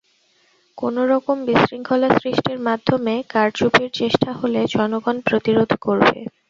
কোনো 0.77 1.01
রকম 1.11 1.37
বিশৃঙ্খলা 1.47 2.09
সৃষ্টির 2.19 2.59
মাধ্যমে 2.67 3.13
কারচুপির 3.29 3.89
চেষ্টা 3.93 4.29
হলে 4.39 4.59
জনগণ 4.75 5.15
প্রতিরোধ 5.27 5.69
করবে। 5.85 6.19